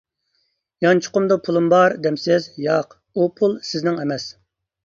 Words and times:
«يانچۇقۇمدا 0.85 1.37
پۇلۇم 1.49 1.69
بار» 1.73 1.95
دەمسىز، 2.07 2.49
ياق، 2.65 2.99
ئۇ 3.15 3.29
پۇل 3.41 3.57
سىزنىڭ 3.71 4.01
ئەمەس. 4.07 4.31